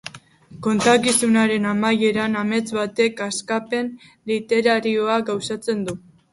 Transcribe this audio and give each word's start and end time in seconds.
Kontakizunaren 0.67 1.67
amaieran, 1.73 2.39
amets 2.41 2.65
batek 2.79 3.23
askapen 3.29 3.95
literarioa 4.35 5.23
gauzatzen 5.33 5.89
du. 5.89 6.01